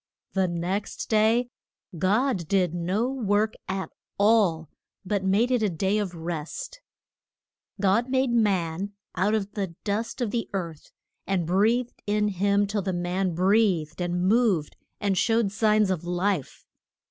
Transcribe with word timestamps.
The 0.33 0.47
next 0.47 1.09
day 1.09 1.47
God 1.95 2.47
did 2.47 2.73
no 2.73 3.07
work 3.07 3.53
at 3.67 3.91
all, 4.17 4.67
but 5.05 5.23
made 5.23 5.51
it 5.51 5.61
a 5.61 5.69
day 5.69 5.99
of 5.99 6.15
rest. 6.15 6.81
God 7.79 8.09
made 8.09 8.31
man 8.31 8.93
out 9.15 9.35
of 9.35 9.51
the 9.51 9.75
dust 9.83 10.19
of 10.19 10.31
the 10.31 10.49
earth, 10.53 10.91
and 11.27 11.45
breathed 11.45 12.01
in 12.07 12.29
him 12.29 12.65
till 12.65 12.81
the 12.81 12.93
man 12.93 13.35
breathed 13.35 14.01
and 14.01 14.23
moved, 14.23 14.75
and 14.99 15.15
showed 15.19 15.51
signs 15.51 15.91
of 15.91 16.03
life. 16.03 16.65